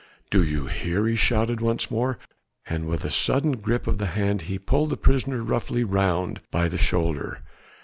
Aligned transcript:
"Do 0.31 0.43
you 0.43 0.65
hear?" 0.65 1.05
he 1.05 1.15
shouted 1.15 1.61
once 1.61 1.91
more, 1.91 2.17
and 2.65 2.87
with 2.87 3.05
a 3.05 3.11
sudden 3.11 3.51
grip 3.57 3.85
of 3.85 3.99
the 3.99 4.07
hand 4.07 4.41
he 4.49 4.57
pulled 4.57 4.89
the 4.89 4.97
prisoner 4.97 5.43
roughly 5.43 5.83
round 5.83 6.39
by 6.49 6.69
the 6.69 6.79
shoulder. 6.79 7.43